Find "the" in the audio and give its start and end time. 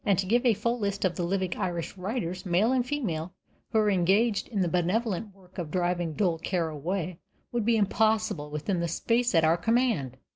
1.15-1.21, 4.61-4.67, 8.79-8.87